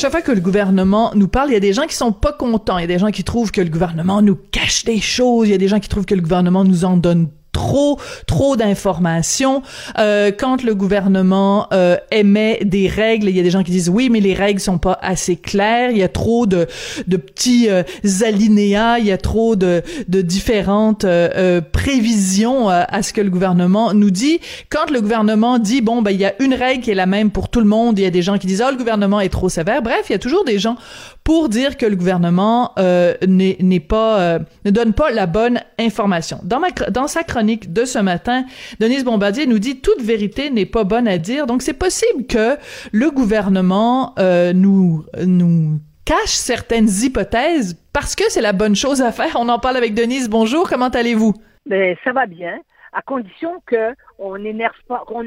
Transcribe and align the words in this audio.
Chaque 0.00 0.12
fois 0.12 0.22
que 0.22 0.32
le 0.32 0.40
gouvernement 0.40 1.12
nous 1.14 1.28
parle, 1.28 1.50
il 1.50 1.52
y 1.52 1.56
a 1.56 1.60
des 1.60 1.74
gens 1.74 1.84
qui 1.84 1.94
sont 1.94 2.10
pas 2.10 2.32
contents. 2.32 2.78
Il 2.78 2.80
y 2.80 2.84
a 2.84 2.86
des 2.86 2.98
gens 2.98 3.10
qui 3.10 3.22
trouvent 3.22 3.50
que 3.50 3.60
le 3.60 3.68
gouvernement 3.68 4.22
nous 4.22 4.34
cache 4.34 4.84
des 4.86 4.98
choses. 4.98 5.48
Il 5.48 5.50
y 5.50 5.54
a 5.54 5.58
des 5.58 5.68
gens 5.68 5.78
qui 5.78 5.90
trouvent 5.90 6.06
que 6.06 6.14
le 6.14 6.22
gouvernement 6.22 6.64
nous 6.64 6.86
en 6.86 6.96
donne 6.96 7.28
trop 7.52 7.98
trop 8.26 8.56
d'informations. 8.56 9.62
Euh, 9.98 10.30
quand 10.36 10.62
le 10.62 10.74
gouvernement 10.74 11.66
euh, 11.72 11.96
émet 12.10 12.60
des 12.64 12.88
règles, 12.88 13.28
il 13.28 13.36
y 13.36 13.40
a 13.40 13.42
des 13.42 13.50
gens 13.50 13.62
qui 13.62 13.70
disent 13.70 13.88
oui, 13.88 14.08
mais 14.10 14.20
les 14.20 14.34
règles 14.34 14.60
sont 14.60 14.78
pas 14.78 14.98
assez 15.02 15.36
claires. 15.36 15.90
Il 15.90 15.98
y 15.98 16.02
a 16.02 16.08
trop 16.08 16.46
de 16.46 16.66
de 17.06 17.16
petits 17.16 17.68
euh, 17.68 17.82
alinéas. 18.24 18.98
Il 18.98 19.06
y 19.06 19.12
a 19.12 19.18
trop 19.18 19.56
de 19.56 19.82
de 20.08 20.22
différentes 20.22 21.04
euh, 21.04 21.28
euh, 21.36 21.60
prévisions 21.60 22.68
à 22.68 23.02
ce 23.02 23.12
que 23.12 23.20
le 23.20 23.30
gouvernement 23.30 23.94
nous 23.94 24.10
dit. 24.10 24.40
Quand 24.70 24.90
le 24.90 25.00
gouvernement 25.00 25.58
dit 25.58 25.80
bon 25.80 26.02
ben 26.02 26.10
il 26.10 26.20
y 26.20 26.24
a 26.24 26.34
une 26.42 26.54
règle 26.54 26.82
qui 26.82 26.90
est 26.90 26.94
la 26.94 27.06
même 27.06 27.30
pour 27.30 27.48
tout 27.48 27.60
le 27.60 27.66
monde, 27.66 27.98
il 27.98 28.02
y 28.02 28.06
a 28.06 28.10
des 28.10 28.22
gens 28.22 28.38
qui 28.38 28.46
disent 28.46 28.62
oh 28.66 28.70
le 28.70 28.76
gouvernement 28.76 29.20
est 29.20 29.28
trop 29.28 29.48
sévère. 29.48 29.82
Bref, 29.82 30.06
il 30.08 30.12
y 30.12 30.14
a 30.14 30.18
toujours 30.18 30.44
des 30.44 30.58
gens 30.58 30.76
pour 31.30 31.48
dire 31.48 31.76
que 31.76 31.86
le 31.86 31.94
gouvernement 31.94 32.72
euh, 32.76 33.14
n'est 33.28 33.78
pas 33.78 34.20
euh, 34.20 34.38
ne 34.64 34.72
donne 34.72 34.92
pas 34.92 35.12
la 35.12 35.26
bonne 35.26 35.60
information. 35.78 36.40
Dans 36.42 36.58
ma 36.58 36.70
dans 36.90 37.06
sa 37.06 37.22
chronique 37.22 37.72
de 37.72 37.84
ce 37.84 38.00
matin, 38.00 38.42
Denise 38.80 39.04
Bombardier 39.04 39.46
nous 39.46 39.60
dit 39.60 39.80
toute 39.80 40.02
vérité 40.02 40.50
n'est 40.50 40.66
pas 40.66 40.82
bonne 40.82 41.06
à 41.06 41.18
dire. 41.18 41.46
Donc 41.46 41.62
c'est 41.62 41.78
possible 41.78 42.26
que 42.26 42.56
le 42.90 43.12
gouvernement 43.12 44.12
euh, 44.18 44.52
nous 44.52 45.04
nous 45.24 45.78
cache 46.04 46.34
certaines 46.34 46.88
hypothèses 46.88 47.80
parce 47.92 48.16
que 48.16 48.24
c'est 48.28 48.40
la 48.40 48.52
bonne 48.52 48.74
chose 48.74 49.00
à 49.00 49.12
faire. 49.12 49.36
On 49.38 49.48
en 49.50 49.60
parle 49.60 49.76
avec 49.76 49.94
Denise. 49.94 50.28
Bonjour, 50.28 50.68
comment 50.68 50.88
allez-vous? 50.88 51.34
Ben 51.64 51.94
ça 52.02 52.10
va 52.10 52.26
bien, 52.26 52.58
à 52.92 53.02
condition 53.02 53.62
que 53.66 53.94
on 54.18 54.36
n'énerve 54.36 54.74
pas, 54.88 55.04
qu'on 55.06 55.22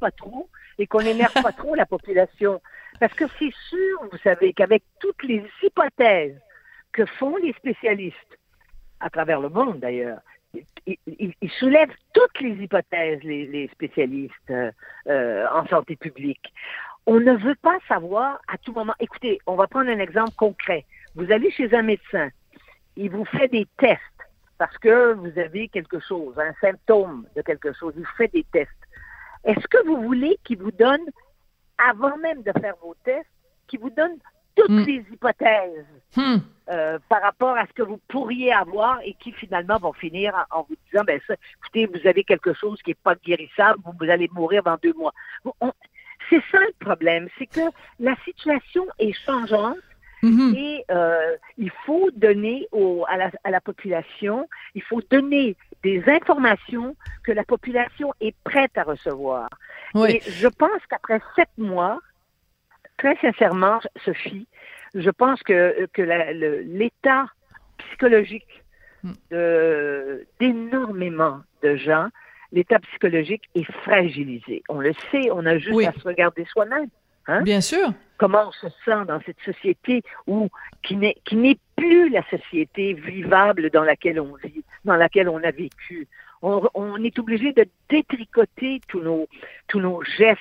pas 0.00 0.10
trop 0.10 0.50
et 0.78 0.86
qu'on 0.86 1.00
n'énerve 1.00 1.32
pas 1.32 1.52
trop 1.52 1.74
la 1.74 1.86
population. 1.86 2.60
Parce 3.00 3.14
que 3.14 3.24
c'est 3.38 3.52
sûr, 3.68 4.08
vous 4.10 4.18
savez, 4.18 4.52
qu'avec 4.52 4.82
toutes 5.00 5.22
les 5.22 5.44
hypothèses 5.62 6.40
que 6.92 7.04
font 7.04 7.36
les 7.36 7.52
spécialistes, 7.54 8.38
à 9.00 9.10
travers 9.10 9.40
le 9.40 9.48
monde 9.48 9.80
d'ailleurs, 9.80 10.20
ils, 10.86 11.50
soulèvent 11.58 11.94
toutes 12.14 12.40
les 12.40 12.62
hypothèses, 12.62 13.22
les, 13.22 13.68
spécialistes 13.72 14.32
euh, 14.50 14.70
euh, 15.06 15.46
en 15.52 15.66
santé 15.66 15.96
publique. 15.96 16.52
On 17.06 17.20
ne 17.20 17.34
veut 17.34 17.56
pas 17.56 17.78
savoir 17.86 18.40
à 18.48 18.56
tout 18.58 18.72
moment. 18.72 18.94
Écoutez, 18.98 19.38
on 19.46 19.54
va 19.54 19.66
prendre 19.66 19.90
un 19.90 19.98
exemple 19.98 20.32
concret. 20.36 20.84
Vous 21.14 21.30
allez 21.30 21.50
chez 21.50 21.72
un 21.74 21.82
médecin, 21.82 22.30
il 22.96 23.10
vous 23.10 23.24
fait 23.26 23.48
des 23.48 23.66
tests 23.76 24.00
parce 24.58 24.76
que 24.78 25.12
vous 25.12 25.38
avez 25.38 25.68
quelque 25.68 26.00
chose, 26.00 26.38
un 26.38 26.54
symptôme 26.60 27.26
de 27.36 27.42
quelque 27.42 27.72
chose, 27.74 27.92
il 27.96 28.02
vous 28.02 28.16
fait 28.16 28.32
des 28.32 28.44
tests. 28.52 28.70
Est-ce 29.44 29.66
que 29.68 29.84
vous 29.86 30.02
voulez 30.02 30.38
qu'il 30.44 30.58
vous 30.58 30.72
donne 30.72 31.04
avant 31.78 32.16
même 32.18 32.42
de 32.42 32.52
faire 32.60 32.74
vos 32.82 32.94
tests, 33.04 33.28
qui 33.68 33.76
vous 33.76 33.90
donne 33.90 34.16
toutes 34.54 34.70
hmm. 34.70 34.84
les 34.84 35.04
hypothèses 35.12 35.84
hmm. 36.16 36.36
euh, 36.70 36.98
par 37.08 37.22
rapport 37.22 37.56
à 37.56 37.66
ce 37.66 37.72
que 37.72 37.82
vous 37.82 38.00
pourriez 38.08 38.52
avoir 38.52 39.00
et 39.02 39.14
qui 39.14 39.32
finalement 39.32 39.78
vont 39.78 39.92
finir 39.92 40.46
en, 40.50 40.62
vous 40.62 40.76
disant, 40.90 41.04
ben 41.04 41.20
ça, 41.26 41.34
écoutez, 41.58 41.86
vous 41.86 42.06
avez 42.06 42.24
quelque 42.24 42.54
chose 42.54 42.80
qui 42.82 42.90
n'est 42.90 42.94
pas 42.94 43.14
guérissable, 43.16 43.80
vous, 43.84 44.10
allez 44.10 44.28
mourir 44.32 44.62
dans 44.62 44.78
deux 44.82 44.94
mois. 44.94 45.12
C'est 46.30 46.42
ça 46.50 46.58
le 46.58 46.84
problème, 46.84 47.28
c'est 47.38 47.46
que 47.46 47.60
la 48.00 48.16
situation 48.24 48.86
est 48.98 49.12
changeante 49.12 49.76
hmm. 50.22 50.54
et 50.54 50.84
euh, 50.90 51.36
il 51.58 51.70
faut 51.84 52.10
donner 52.14 52.68
au, 52.72 53.04
à, 53.08 53.16
la, 53.16 53.30
à 53.44 53.50
la 53.50 53.60
population, 53.60 54.48
il 54.74 54.82
faut 54.82 55.00
donner 55.10 55.56
des 55.82 56.02
informations 56.06 56.96
que 57.24 57.32
la 57.32 57.44
population 57.44 58.12
est 58.20 58.34
prête 58.44 58.76
à 58.76 58.82
recevoir. 58.82 59.48
Et 60.08 60.20
je 60.20 60.48
pense 60.48 60.84
qu'après 60.90 61.20
sept 61.36 61.48
mois, 61.56 62.00
très 62.98 63.16
sincèrement, 63.16 63.80
Sophie, 64.04 64.46
je 64.94 65.10
pense 65.10 65.42
que, 65.42 65.86
que 65.92 66.02
l'état 66.02 67.26
psychologique 67.78 68.62
hmm. 69.02 69.12
d'énormément 70.40 71.40
de, 71.62 71.76
gens, 71.76 72.08
l'état 72.52 72.78
psychologique 72.80 73.48
est 73.54 73.70
fragilisé. 73.82 74.62
On 74.68 74.80
le 74.80 74.92
sait, 75.10 75.30
on 75.30 75.44
a 75.46 75.58
juste 75.58 75.86
à 75.86 75.92
se 75.92 76.06
regarder 76.06 76.44
soi-même. 76.46 76.88
Hein? 77.28 77.42
Bien 77.42 77.60
sûr. 77.60 77.92
Comment 78.18 78.48
on 78.48 78.52
se 78.52 78.68
sent 78.84 79.04
dans 79.06 79.20
cette 79.26 79.40
société 79.44 80.02
où 80.26 80.48
qui 80.82 80.96
n'est 80.96 81.58
plus 81.76 82.08
la 82.08 82.22
société 82.30 82.94
vivable 82.94 83.70
dans 83.70 83.82
laquelle 83.82 84.20
on 84.20 84.34
vit, 84.36 84.64
dans 84.84 84.96
laquelle 84.96 85.28
on 85.28 85.42
a 85.42 85.50
vécu? 85.50 86.08
On, 86.42 87.02
est 87.02 87.18
obligé 87.18 87.52
de 87.52 87.66
détricoter 87.88 88.80
tous 88.88 89.00
nos 89.00 89.26
tous 89.68 89.80
nos 89.80 90.02
gestes, 90.02 90.40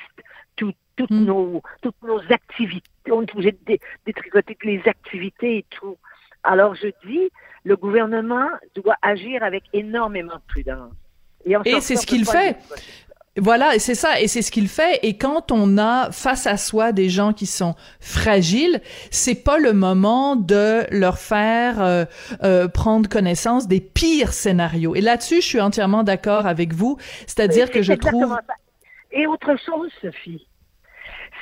toutes 0.55 0.75
mm. 1.09 1.25
nos 1.25 1.61
toutes 1.81 2.01
nos 2.03 2.19
activités. 2.29 2.89
On 3.09 3.23
est 3.23 3.33
obligé 3.33 3.51
de 3.51 3.77
détricoter 4.05 4.57
les 4.63 4.81
activités 4.85 5.57
et 5.57 5.65
tout. 5.69 5.97
Alors 6.43 6.75
je 6.75 6.87
dis, 7.05 7.29
le 7.63 7.75
gouvernement 7.75 8.49
doit 8.75 8.95
agir 9.01 9.43
avec 9.43 9.63
énormément 9.73 10.35
de 10.35 10.41
prudence. 10.47 10.93
Et, 11.45 11.81
c'est 11.81 11.95
ce 11.95 12.05
qu'il 12.05 12.25
fait. 12.25 12.57
Voilà, 13.37 13.75
et 13.75 13.79
c'est 13.79 13.95
ça, 13.95 14.21
et 14.21 14.27
c'est 14.29 14.41
ce 14.41 14.49
qu'il 14.49 14.69
fait. 14.69 14.99
Et 15.03 15.17
quand 15.17 15.51
on 15.51 15.77
a 15.77 16.09
face 16.11 16.47
à 16.47 16.55
soi 16.55 16.93
des 16.93 17.09
gens 17.09 17.33
qui 17.33 17.45
sont 17.45 17.75
fragiles, 17.99 18.79
c'est 19.11 19.43
pas 19.43 19.57
le 19.57 19.73
moment 19.73 20.37
de 20.37 20.85
leur 20.89 21.19
faire 21.19 21.81
euh, 21.81 22.05
euh, 22.43 22.69
prendre 22.69 23.09
connaissance 23.09 23.67
des 23.67 23.81
pires 23.81 24.31
scénarios. 24.31 24.95
Et 24.95 25.01
là-dessus, 25.01 25.41
je 25.41 25.47
suis 25.47 25.59
entièrement 25.59 26.03
d'accord 26.03 26.45
avec 26.45 26.73
vous. 26.73 26.97
C'est-à-dire 27.27 27.71
que 27.71 27.81
je 27.81 27.91
trouve. 27.91 28.37
Et 29.11 29.27
autre 29.27 29.57
chose, 29.65 29.91
Sophie, 30.01 30.47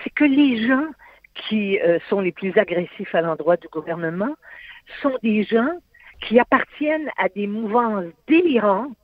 c'est 0.04 0.10
que 0.10 0.26
les 0.26 0.68
gens 0.68 0.88
qui 1.36 1.80
euh, 1.80 2.00
sont 2.10 2.22
les 2.22 2.32
plus 2.32 2.58
agressifs 2.58 3.14
à 3.14 3.22
l'endroit 3.22 3.58
du 3.58 3.68
gouvernement 3.68 4.34
sont 5.04 5.18
des 5.22 5.44
gens 5.44 5.72
qui 6.22 6.40
appartiennent 6.40 7.10
à 7.18 7.30
des 7.30 7.46
mouvances 7.46 8.06
délirantes 8.28 8.98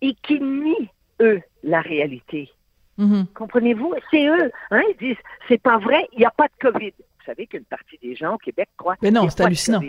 et 0.00 0.14
qui 0.22 0.40
nient 0.40 0.88
eux, 1.20 1.40
la 1.64 1.80
réalité. 1.80 2.50
Mm-hmm. 2.98 3.32
Comprenez-vous? 3.34 3.94
C'est 4.10 4.26
eux. 4.26 4.52
Hein? 4.70 4.82
Ils 4.90 5.08
disent, 5.08 5.22
c'est 5.48 5.60
pas 5.60 5.78
vrai, 5.78 6.08
il 6.12 6.20
n'y 6.20 6.24
a 6.24 6.30
pas 6.30 6.46
de 6.46 6.70
COVID. 6.70 6.92
Vous 6.98 7.24
savez 7.26 7.46
qu'une 7.46 7.64
partie 7.64 7.98
des 7.98 8.14
gens 8.14 8.34
au 8.34 8.38
Québec 8.38 8.68
croient 8.76 8.96
Mais 9.02 9.10
non, 9.10 9.28
c'est 9.28 9.42
hallucinant. 9.42 9.80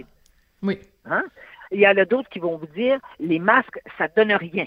Oui. 0.61 0.79
Hein? 1.05 1.23
Il 1.71 1.79
y 1.79 1.87
en 1.87 1.97
a 1.97 2.05
d'autres 2.05 2.29
qui 2.29 2.39
vont 2.39 2.57
vous 2.57 2.67
dire, 2.67 2.99
les 3.19 3.39
masques, 3.39 3.79
ça 3.97 4.07
donne 4.07 4.31
rien. 4.31 4.65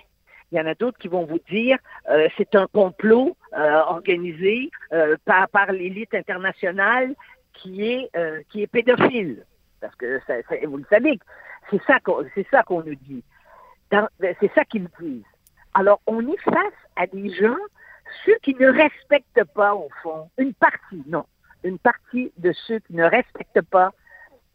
Il 0.50 0.58
y 0.58 0.60
en 0.60 0.66
a 0.66 0.74
d'autres 0.74 0.98
qui 0.98 1.08
vont 1.08 1.24
vous 1.24 1.40
dire, 1.50 1.78
euh, 2.10 2.28
c'est 2.36 2.54
un 2.54 2.66
complot 2.68 3.36
euh, 3.56 3.80
organisé 3.80 4.70
euh, 4.92 5.16
par, 5.24 5.48
par 5.48 5.72
l'élite 5.72 6.14
internationale 6.14 7.14
qui 7.52 7.84
est, 7.84 8.10
qui 8.50 8.62
est 8.62 8.68
pédophile. 8.68 9.44
Parce 9.80 9.94
que 9.96 10.20
vous 10.66 10.76
le 10.76 10.86
savez, 10.88 11.18
c'est 11.70 11.82
ça 11.86 11.98
qu'on, 11.98 12.24
c'est 12.36 12.46
ça 12.52 12.62
qu'on 12.62 12.84
nous 12.84 12.94
dit. 12.94 13.24
c'est 13.90 14.52
ça 14.54 14.64
qu'ils 14.64 14.86
disent. 15.00 15.24
Alors, 15.78 16.00
on 16.08 16.26
est 16.26 16.40
face 16.42 16.74
à 16.96 17.06
des 17.06 17.30
gens, 17.30 17.56
ceux 18.26 18.34
qui 18.42 18.56
ne 18.58 18.66
respectent 18.66 19.44
pas, 19.54 19.76
au 19.76 19.88
fond, 20.02 20.28
une 20.36 20.52
partie, 20.52 21.04
non, 21.06 21.24
une 21.62 21.78
partie 21.78 22.32
de 22.36 22.50
ceux 22.66 22.80
qui 22.80 22.94
ne 22.94 23.04
respectent 23.04 23.62
pas 23.62 23.92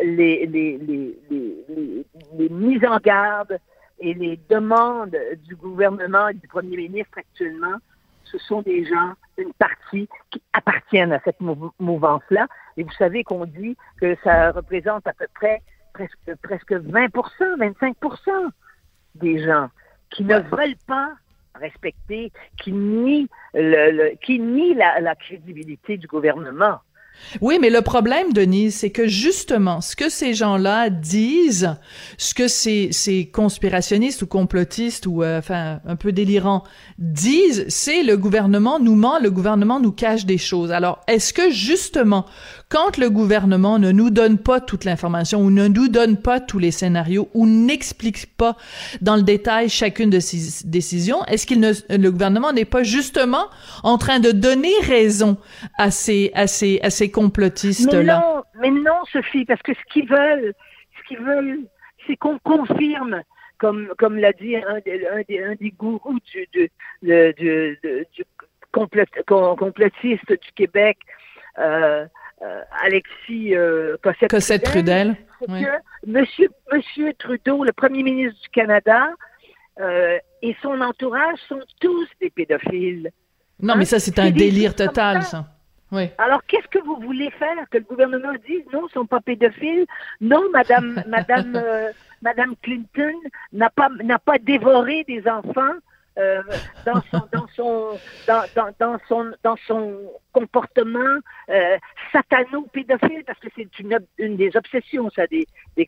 les, 0.01 0.45
mises 2.51 2.85
en 2.85 2.97
garde 2.97 3.57
et 4.01 4.13
les 4.13 4.37
demandes 4.49 5.15
du 5.47 5.55
gouvernement 5.55 6.27
et 6.27 6.33
du 6.33 6.45
premier 6.49 6.75
ministre 6.75 7.17
actuellement, 7.17 7.77
ce 8.25 8.37
sont 8.39 8.61
des 8.61 8.83
gens, 8.83 9.13
une 9.37 9.53
partie 9.53 10.09
qui 10.29 10.41
appartiennent 10.51 11.13
à 11.13 11.21
cette 11.23 11.39
mouvance-là. 11.79 12.47
Et 12.75 12.83
vous 12.83 12.91
savez 12.97 13.23
qu'on 13.23 13.45
dit 13.45 13.77
que 14.01 14.17
ça 14.25 14.51
représente 14.51 15.07
à 15.07 15.13
peu 15.13 15.27
près 15.33 15.61
presque, 15.93 16.35
presque 16.41 16.73
20% 16.73 17.13
25% 17.57 18.49
des 19.15 19.41
gens 19.41 19.69
qui 20.13 20.23
ne 20.23 20.35
veulent 20.35 20.77
pas 20.87 21.09
respecter, 21.55 22.31
qui 22.61 22.71
nient, 22.71 23.27
le, 23.53 24.15
qui 24.23 24.39
nie 24.39 24.73
la, 24.73 24.99
la 25.01 25.15
crédibilité 25.15 25.97
du 25.97 26.07
gouvernement. 26.07 26.79
Oui, 27.41 27.59
mais 27.61 27.69
le 27.69 27.81
problème, 27.81 28.33
Denise, 28.33 28.75
c'est 28.75 28.89
que 28.89 29.07
justement, 29.07 29.81
ce 29.81 29.95
que 29.95 30.09
ces 30.09 30.33
gens-là 30.33 30.89
disent, 30.89 31.75
ce 32.17 32.33
que 32.33 32.47
ces, 32.47 32.91
ces 32.91 33.29
conspirationnistes 33.29 34.23
ou 34.23 34.27
complotistes 34.27 35.05
ou 35.05 35.21
euh, 35.21 35.37
enfin 35.37 35.79
un 35.85 35.95
peu 35.95 36.11
délirants 36.11 36.63
disent, 36.97 37.65
c'est 37.69 38.01
le 38.01 38.17
gouvernement 38.17 38.79
nous 38.79 38.95
ment, 38.95 39.19
le 39.19 39.29
gouvernement 39.29 39.79
nous 39.79 39.91
cache 39.91 40.25
des 40.25 40.39
choses. 40.39 40.71
Alors, 40.71 41.01
est-ce 41.07 41.33
que 41.33 41.51
justement, 41.51 42.25
quand 42.73 42.97
le 42.97 43.11
gouvernement 43.11 43.77
ne 43.77 43.91
nous 43.91 44.09
donne 44.09 44.39
pas 44.39 44.59
toute 44.59 44.83
l'information 44.83 45.41
ou 45.41 45.51
ne 45.51 45.67
nous 45.67 45.89
donne 45.89 46.19
pas 46.19 46.39
tous 46.39 46.57
les 46.57 46.71
scénarios 46.71 47.29
ou 47.35 47.45
n'explique 47.45 48.35
pas 48.35 48.57
dans 48.99 49.15
le 49.15 49.21
détail 49.21 49.69
chacune 49.69 50.09
de 50.09 50.19
ses 50.19 50.67
décisions, 50.67 51.23
est-ce 51.25 51.45
qu'il 51.45 51.59
ne, 51.59 51.71
le 51.95 52.09
gouvernement 52.09 52.51
n'est 52.51 52.65
pas 52.65 52.81
justement 52.81 53.45
en 53.83 53.99
train 53.99 54.19
de 54.19 54.31
donner 54.31 54.73
raison 54.81 55.37
à 55.77 55.91
ces, 55.91 56.31
à 56.33 56.47
ces, 56.47 56.79
à 56.81 56.89
ces 56.89 57.11
complotistes-là? 57.11 58.43
Mais 58.59 58.71
non, 58.71 58.71
mais 58.73 58.81
non, 58.81 59.05
Sophie, 59.11 59.45
parce 59.45 59.61
que 59.61 59.73
ce 59.75 59.93
qu'ils 59.93 60.09
veulent, 60.09 60.55
ce 60.97 61.07
qu'ils 61.07 61.23
veulent, 61.23 61.59
c'est 62.07 62.15
qu'on 62.15 62.39
confirme 62.39 63.21
comme, 63.59 63.89
comme 63.99 64.17
l'a 64.17 64.33
dit 64.33 64.55
un, 64.55 64.79
des, 64.83 65.05
un 65.37 65.53
des 65.53 65.71
gourous 65.77 66.19
du, 66.33 66.47
du, 66.51 66.71
du, 67.03 67.79
du 67.83 68.23
complotiste 68.71 70.27
du 70.27 70.51
Québec, 70.55 70.97
euh, 71.59 72.07
Alexis 72.83 73.53
Cossette, 74.01 74.29
Cossette 74.29 74.63
Trudel, 74.63 75.15
que 75.47 76.07
Monsieur, 76.07 76.49
Monsieur 76.71 77.13
Trudeau, 77.13 77.63
le 77.63 77.71
Premier 77.71 78.03
ministre 78.03 78.41
du 78.41 78.49
Canada, 78.49 79.09
et 79.79 80.55
son 80.61 80.81
entourage 80.81 81.39
sont 81.47 81.61
tous 81.79 82.07
des 82.21 82.29
pédophiles. 82.29 83.11
Non, 83.61 83.75
mais 83.75 83.85
ça, 83.85 83.99
c'est 83.99 84.19
un 84.19 84.31
délire 84.31 84.75
total, 84.75 85.23
ça. 85.23 85.45
Oui. 85.93 86.09
Alors, 86.17 86.43
qu'est-ce 86.45 86.67
que 86.67 86.83
vous 86.83 86.97
voulez 87.01 87.29
faire 87.31 87.69
Que 87.69 87.77
le 87.77 87.83
gouvernement 87.83 88.33
dise 88.47 88.63
non, 88.73 88.81
ils 88.81 88.85
ne 88.85 88.89
sont 88.89 89.05
pas 89.05 89.21
pédophiles? 89.21 89.85
Non, 90.19 90.41
Madame, 90.51 91.03
Madame, 91.07 91.55
euh, 91.55 91.91
Madame 92.23 92.55
Clinton 92.63 93.13
n'a 93.53 93.69
pas, 93.69 93.89
n'a 94.03 94.17
pas 94.17 94.39
dévoré 94.39 95.03
des 95.03 95.27
enfants 95.27 95.75
euh, 96.17 96.41
dans 96.85 97.01
son, 97.11 97.21
dans 97.31 97.47
son, 97.55 97.99
dans, 98.27 98.43
dans, 98.55 98.75
dans, 98.79 98.97
son, 99.07 99.31
dans 99.43 99.55
son 99.67 99.99
comportement 100.31 101.19
euh, 101.49 101.77
satano-pédophile, 102.11 103.23
parce 103.25 103.39
que 103.39 103.47
c'est 103.55 103.67
une, 103.79 103.97
des 104.35 104.55
obsessions, 104.55 105.09
ça, 105.09 105.25
des, 105.27 105.47
des, 105.75 105.87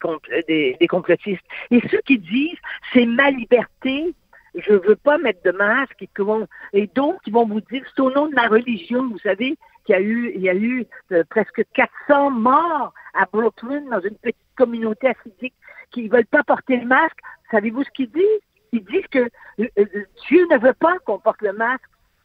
des, 0.79 0.87
complotistes. 0.87 1.43
Et 1.69 1.81
ceux 1.89 2.01
qui 2.05 2.17
disent 2.17 2.57
c'est 2.91 3.05
ma 3.05 3.29
liberté, 3.29 4.15
je 4.55 4.73
veux 4.73 4.95
pas 4.95 5.17
mettre 5.17 5.43
de 5.43 5.51
masque 5.51 6.01
et, 6.01 6.09
vont, 6.17 6.47
et 6.73 6.87
donc 6.87 7.17
ils 7.27 7.33
vont 7.33 7.45
vous 7.45 7.61
dire 7.61 7.83
c'est 7.95 8.01
au 8.01 8.11
nom 8.11 8.27
de 8.27 8.33
ma 8.33 8.47
religion, 8.47 9.07
vous 9.07 9.19
savez 9.19 9.57
qu'il 9.85 9.93
y 9.93 9.97
a 9.97 10.01
eu 10.01 10.31
il 10.35 10.41
y 10.41 10.49
a 10.49 10.55
eu 10.55 10.87
euh, 11.11 11.23
presque 11.29 11.63
400 11.73 12.31
morts 12.31 12.93
à 13.13 13.25
Brooklyn 13.31 13.81
dans 13.91 14.01
une 14.01 14.15
petite 14.15 14.37
communauté 14.55 15.09
assidique 15.09 15.53
qui 15.91 16.07
veulent 16.07 16.25
pas 16.25 16.43
porter 16.43 16.77
le 16.77 16.87
masque. 16.87 17.19
Savez-vous 17.51 17.83
ce 17.83 17.91
qu'ils 17.91 18.11
disent? 18.11 18.41
Ils 18.75 18.83
disent 18.85 19.07
que 19.11 19.19
euh, 19.19 19.67
euh, 19.77 19.85
Dieu 20.27 20.45
ne 20.51 20.57
veut 20.59 20.73
pas 20.73 20.93
qu'on 21.05 21.19
porte 21.19 21.41
le 21.41 21.53
masque. 21.53 21.83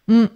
Hmm. 0.09 0.27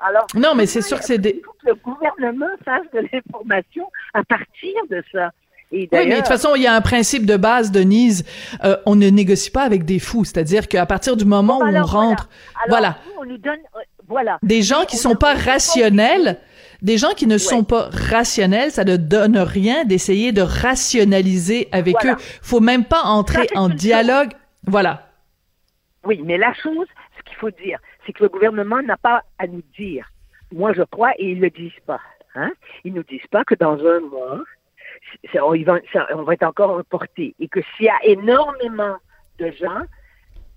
Alors, 0.00 0.26
non, 0.34 0.54
mais 0.54 0.66
c'est 0.66 0.82
sûr 0.82 0.98
que 0.98 1.04
c'est 1.04 1.18
des... 1.18 1.36
Il 1.38 1.44
faut 1.44 1.52
que 1.60 1.66
le 1.66 1.74
gouvernement 1.74 2.46
fasse 2.64 2.86
de 2.92 3.00
l'information 3.12 3.90
à 4.14 4.22
partir 4.22 4.74
de 4.90 5.02
ça 5.10 5.32
oui, 5.72 5.88
mais 5.92 6.06
de 6.06 6.16
toute 6.16 6.26
façon, 6.26 6.54
il 6.56 6.62
y 6.62 6.66
a 6.66 6.74
un 6.74 6.80
principe 6.80 7.26
de 7.26 7.36
base, 7.36 7.70
Denise. 7.70 8.24
Euh, 8.64 8.76
on 8.86 8.94
ne 8.94 9.08
négocie 9.08 9.50
pas 9.50 9.62
avec 9.62 9.84
des 9.84 9.98
fous. 9.98 10.24
C'est-à-dire 10.24 10.68
qu'à 10.68 10.86
partir 10.86 11.16
du 11.16 11.24
moment 11.24 11.58
où 11.58 11.66
on 11.66 11.84
rentre, 11.84 12.28
voilà. 12.68 12.96
on 13.20 13.24
nous 13.24 13.38
donne, 13.38 13.60
euh, 13.76 13.80
voilà. 14.06 14.38
Des 14.42 14.62
gens 14.62 14.84
qui 14.86 14.96
sont 14.96 15.14
pas 15.14 15.34
rationnels, 15.34 16.38
des 16.80 16.96
gens 16.96 17.12
qui 17.14 17.26
ne 17.26 17.36
sont 17.36 17.64
pas 17.64 17.90
rationnels, 17.92 18.70
ça 18.70 18.84
ne 18.84 18.96
donne 18.96 19.36
rien 19.36 19.84
d'essayer 19.84 20.32
de 20.32 20.42
rationaliser 20.42 21.68
avec 21.72 21.96
eux. 22.04 22.16
Faut 22.40 22.60
même 22.60 22.84
pas 22.84 23.02
entrer 23.02 23.48
en 23.54 23.68
dialogue. 23.68 24.30
Voilà. 24.66 25.07
Oui, 26.08 26.22
mais 26.24 26.38
la 26.38 26.54
chose, 26.54 26.86
ce 27.18 27.22
qu'il 27.24 27.36
faut 27.36 27.50
dire, 27.50 27.78
c'est 28.06 28.14
que 28.14 28.22
le 28.22 28.30
gouvernement 28.30 28.80
n'a 28.80 28.96
pas 28.96 29.24
à 29.38 29.46
nous 29.46 29.62
dire. 29.76 30.10
Moi, 30.50 30.72
je 30.72 30.80
crois, 30.80 31.12
et 31.18 31.32
ils 31.32 31.38
le 31.38 31.50
disent 31.50 31.82
pas. 31.84 32.00
Hein? 32.34 32.50
Ils 32.84 32.94
nous 32.94 33.02
disent 33.02 33.26
pas 33.30 33.44
que 33.44 33.54
dans 33.54 33.78
un 33.84 34.00
mois, 34.00 34.42
on, 35.34 35.62
va, 35.64 35.80
on 36.14 36.22
va 36.22 36.32
être 36.32 36.44
encore 36.44 36.74
reporté. 36.76 37.34
Et 37.38 37.48
que 37.48 37.60
s'il 37.60 37.84
y 37.84 37.88
a 37.90 38.02
énormément 38.04 38.96
de 39.38 39.50
gens, 39.50 39.82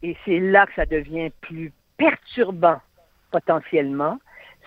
et 0.02 0.16
c'est 0.24 0.40
là 0.40 0.66
que 0.68 0.74
ça 0.76 0.86
devient 0.86 1.32
plus 1.42 1.74
perturbant 1.98 2.80
potentiellement, 3.32 4.20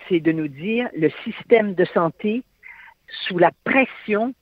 c'est 0.07 0.19
de 0.19 0.33
nous 0.33 0.47
dire 0.47 0.87
le 0.95 1.09
système 1.23 1.73
de 1.73 1.85
santé, 1.85 2.43
sous 3.27 3.39
la 3.39 3.49
pression, 3.63 4.35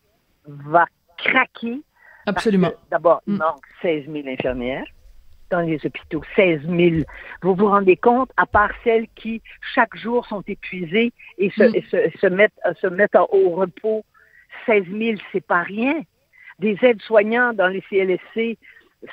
va 0.46 0.88
craquer. 1.18 1.82
Absolument. 2.26 2.74
D'abord, 2.92 3.22
il 3.28 3.36
mm. 3.36 3.38
manque 3.38 3.66
16 3.82 4.12
000 4.12 4.28
infirmières 4.28 4.84
dans 5.54 5.62
les 5.62 5.86
hôpitaux, 5.86 6.24
16 6.36 6.62
000. 6.68 7.04
Vous 7.44 7.54
vous 7.54 7.68
rendez 7.68 7.96
compte, 7.96 8.32
à 8.38 8.48
part 8.48 8.72
celles 8.84 9.08
qui, 9.16 9.40
chaque 9.76 9.96
jour, 9.96 10.26
sont 10.26 10.44
épuisées 10.48 11.14
et 11.38 11.52
se, 11.52 11.64
mm. 11.64 12.12
se, 12.20 12.28
mettent, 12.28 12.60
se 12.82 12.88
mettent 12.88 13.16
au 13.16 13.52
repos 13.52 14.04
16 14.66 14.86
000, 14.92 15.18
c'est 15.32 15.46
pas 15.46 15.62
rien. 15.62 16.02
Des 16.58 16.76
aides-soignants 16.82 17.54
dans 17.54 17.68
les 17.68 17.82
CLSC, 17.82 18.58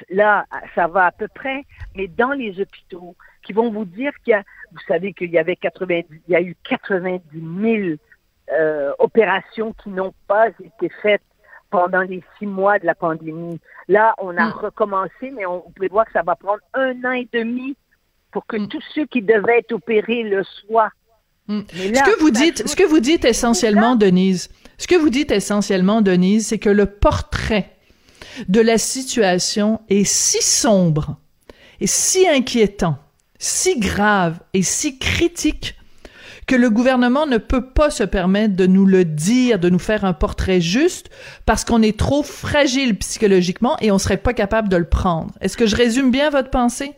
là, 0.09 0.47
ça 0.75 0.87
va 0.87 1.07
à 1.07 1.13
peu 1.13 1.29
près, 1.29 1.65
mais 1.95 2.09
dans 2.09 2.33
les 2.33 2.59
hôpitaux, 2.59 3.15
qui 3.43 3.53
vont 3.53 3.71
vous 3.71 3.85
dire 3.85 4.13
qu'il 4.25 4.33
y 4.33 4.35
a, 4.35 4.43
vous 4.73 4.81
savez 4.89 5.13
qu'il 5.13 5.31
y 5.31 5.39
avait 5.39 5.57
90, 5.57 6.07
il 6.27 6.33
y 6.33 6.37
a 6.37 6.41
eu 6.41 6.57
90 6.69 7.23
000 7.33 7.97
euh, 8.53 8.93
opérations 8.99 9.75
qui 9.83 9.91
n'ont 9.91 10.15
pas 10.27 10.49
été 10.49 10.89
faites 11.03 11.23
pendant 11.71 12.03
les 12.03 12.23
six 12.39 12.47
mois 12.47 12.79
de 12.79 12.87
la 12.87 12.95
pandémie. 12.95 13.61
Là, 13.89 14.15
on 14.19 14.37
a 14.37 14.49
mm. 14.49 14.53
recommencé, 14.53 15.31
mais 15.35 15.47
on, 15.47 15.61
peut 15.75 15.89
voir 15.91 16.05
que 16.07 16.13
ça 16.13 16.23
va 16.23 16.37
prendre 16.37 16.61
un 16.75 16.93
an 17.05 17.13
et 17.13 17.29
demi 17.33 17.77
pour 18.33 18.47
que 18.47 18.57
mm. 18.57 18.69
tous 18.69 18.83
ceux 18.95 19.07
qui 19.07 19.23
devaient 19.23 19.59
être 19.59 19.73
opérés 19.73 20.25
le 20.25 20.43
soient. 20.45 20.91
Mm. 21.47 21.61
ce 21.71 22.03
que 22.03 22.21
vous 22.21 22.31
dites, 22.31 22.69
ce 22.69 22.77
que 22.77 22.85
vous 22.85 23.01
dites 23.01 23.25
essentiellement, 23.25 23.97
Denise, 23.97 24.51
ce 24.79 24.87
que 24.87 24.97
vous 24.97 25.11
dites 25.11 25.31
essentiellement, 25.31 26.03
Denise, 26.03 26.49
c'est 26.49 26.59
que 26.59 26.71
le 26.71 26.87
portrait 26.87 27.71
de 28.49 28.61
la 28.61 28.79
situation 28.79 29.81
est 29.89 30.05
si 30.05 30.43
sombre 30.43 31.17
et 31.81 31.87
si 31.87 32.29
inquiétant, 32.29 32.99
si 33.39 33.79
grave 33.79 34.41
et 34.55 34.63
si 34.63 34.99
critique 34.99 35.77
que 36.51 36.57
le 36.57 36.69
gouvernement 36.69 37.27
ne 37.27 37.39
peut 37.39 37.65
pas 37.65 37.91
se 37.91 38.03
permettre 38.03 38.57
de 38.57 38.67
nous 38.67 38.85
le 38.85 39.05
dire, 39.05 39.61
de 39.61 39.69
nous 39.69 39.79
faire 39.79 40.05
un 40.05 40.13
portrait 40.13 40.61
juste, 40.61 41.09
parce 41.47 41.65
qu'on 41.65 41.81
est 41.81 41.97
trop 41.97 42.25
fragile 42.25 42.99
psychologiquement 42.99 43.77
et 43.81 43.93
on 43.93 43.99
serait 43.99 44.17
pas 44.17 44.35
capable 44.35 44.69
de 44.69 44.77
le 44.77 44.85
prendre. 44.85 45.33
Est-ce 45.41 45.57
que 45.57 45.67
je 45.67 45.77
résume 45.77 46.11
bien 46.11 46.29
votre 46.29 46.51
pensée? 46.51 46.91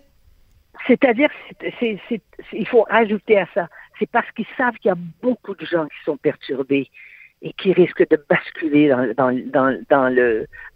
C'est-à-dire, 0.87 1.29
il 1.83 2.67
faut 2.67 2.87
ajouter 2.89 3.39
à 3.39 3.47
ça, 3.53 3.69
c'est 3.99 4.11
parce 4.11 4.31
qu'ils 4.31 4.47
savent 4.57 4.77
qu'il 4.77 4.89
y 4.89 4.93
a 4.93 4.99
beaucoup 5.23 5.55
de 5.55 5.67
gens 5.67 5.85
qui 5.85 6.03
sont 6.07 6.17
perturbés 6.17 6.89
et 7.43 7.53
qui 7.53 7.75
risquent 7.75 8.09
de 8.09 8.25
basculer 8.31 8.89
dans, 9.19 9.71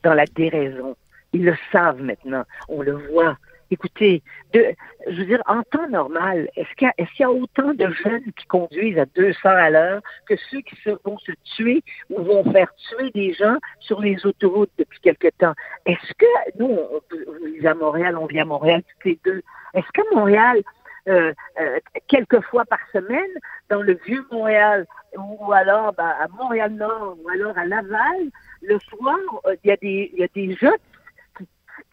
la 0.04 0.24
déraison. 0.34 0.94
Ils 1.32 1.46
le 1.46 1.56
savent 1.72 2.02
maintenant, 2.02 2.44
on 2.68 2.82
le 2.82 2.92
voit. 2.92 3.38
Écoutez, 3.70 4.22
de, 4.52 4.64
je 5.08 5.16
veux 5.16 5.26
dire, 5.26 5.42
en 5.46 5.62
temps 5.62 5.88
normal, 5.88 6.48
est-ce 6.56 6.72
qu'il 6.76 6.88
y, 6.98 7.02
est 7.02 7.18
y, 7.18 7.24
a 7.24 7.30
autant 7.30 7.74
de 7.74 7.88
jeunes 8.04 8.32
qui 8.36 8.46
conduisent 8.46 8.98
à 8.98 9.06
200 9.06 9.38
à 9.44 9.70
l'heure 9.70 10.02
que 10.28 10.34
ceux 10.50 10.60
qui 10.60 10.76
vont 11.04 11.18
se 11.18 11.32
tuer 11.56 11.82
ou 12.10 12.22
vont 12.22 12.50
faire 12.52 12.72
tuer 12.76 13.10
des 13.10 13.32
gens 13.32 13.56
sur 13.80 14.00
les 14.00 14.24
autoroutes 14.24 14.70
depuis 14.78 15.00
quelque 15.00 15.28
temps? 15.38 15.54
Est-ce 15.84 16.14
que, 16.14 16.58
nous, 16.58 16.66
on, 16.66 17.00
on 17.10 17.66
à 17.66 17.74
Montréal, 17.74 18.16
on 18.16 18.26
vit 18.26 18.40
à 18.40 18.44
Montréal 18.44 18.82
toutes 18.82 19.04
les 19.04 19.18
deux, 19.24 19.42
est-ce 19.74 19.86
qu'à 19.92 20.02
Montréal, 20.14 20.62
euh, 21.08 21.32
euh, 21.60 21.78
quelques 22.08 22.40
fois 22.46 22.64
par 22.64 22.80
semaine 22.92 23.30
dans 23.70 23.82
le 23.82 23.98
vieux 24.06 24.26
Montréal 24.32 24.86
ou 25.16 25.52
alors 25.52 25.92
ben, 25.92 26.12
à 26.20 26.26
Montréal-Nord 26.28 27.16
ou 27.22 27.28
alors 27.28 27.56
à 27.56 27.64
Laval, 27.64 28.30
le 28.62 28.78
soir, 28.80 29.16
euh, 29.46 29.54
il 29.62 29.70
y 29.82 30.18
y 30.18 30.24
a 30.24 30.28
des 30.34 30.56
jeunes 30.56 30.72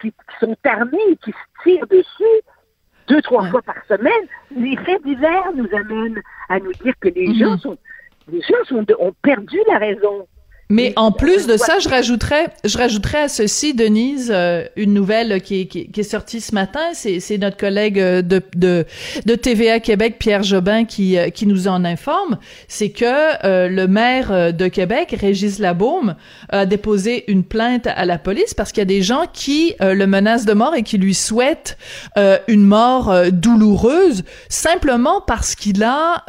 qui, 0.01 0.11
qui, 0.11 0.15
sont 0.39 0.55
armés 0.63 0.97
et 1.09 1.17
qui 1.17 1.31
se 1.31 1.63
tirent 1.63 1.87
dessus 1.87 2.41
deux, 3.07 3.21
trois 3.21 3.49
fois 3.49 3.61
par 3.61 3.83
semaine. 3.87 4.27
Les 4.55 4.77
faits 4.77 5.03
divers 5.03 5.51
nous 5.55 5.67
amènent 5.73 6.21
à 6.49 6.59
nous 6.59 6.71
dire 6.73 6.93
que 6.99 7.09
les 7.09 7.27
mm-hmm. 7.27 7.39
gens 7.39 7.57
sont 7.57 7.77
les 8.29 8.41
gens 8.41 8.63
sont 8.65 8.85
ont 8.99 9.13
perdu 9.21 9.57
la 9.67 9.77
raison. 9.77 10.27
Mais 10.73 10.91
en 10.95 11.11
plus 11.11 11.45
de 11.45 11.55
ça, 11.55 11.77
je 11.77 11.87
rajouterais, 11.87 12.47
je 12.63 12.77
rajouterais 12.77 13.23
à 13.23 13.27
ceci, 13.27 13.75
Denise, 13.75 14.31
euh, 14.33 14.65
une 14.75 14.93
nouvelle 14.93 15.39
qui, 15.41 15.67
qui, 15.67 15.87
qui, 15.87 15.99
est 15.99 16.03
sortie 16.03 16.41
ce 16.41 16.55
matin. 16.55 16.79
C'est, 16.93 17.37
notre 17.37 17.57
collègue 17.57 17.99
euh, 17.99 18.21
de, 18.23 18.41
de, 18.55 18.85
de 19.25 19.35
TVA 19.35 19.79
Québec, 19.79 20.15
Pierre 20.17 20.41
Jobin, 20.41 20.85
qui, 20.85 21.17
euh, 21.17 21.29
qui 21.29 21.45
nous 21.45 21.67
en 21.67 21.85
informe. 21.85 22.39
C'est 22.67 22.89
que 22.89 23.03
le 23.67 23.85
maire 23.85 24.53
de 24.53 24.67
Québec, 24.67 25.15
Régis 25.19 25.59
Labaume, 25.59 26.15
a 26.49 26.65
déposé 26.65 27.25
une 27.27 27.43
plainte 27.43 27.87
à 27.87 28.05
la 28.05 28.17
police 28.17 28.53
parce 28.55 28.71
qu'il 28.71 28.81
y 28.81 28.83
a 28.83 28.85
des 28.85 29.03
gens 29.03 29.25
qui 29.31 29.75
le 29.79 30.05
menacent 30.05 30.45
de 30.45 30.53
mort 30.53 30.73
et 30.75 30.83
qui 30.83 30.97
lui 30.97 31.13
souhaitent 31.13 31.77
une 32.47 32.63
mort 32.63 33.13
douloureuse 33.31 34.23
simplement 34.49 35.21
parce 35.21 35.55
qu'il 35.55 35.83
a 35.83 36.23